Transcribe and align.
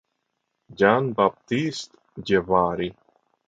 Jean-Baptiste 0.79 1.93
Djebbari 2.17 2.89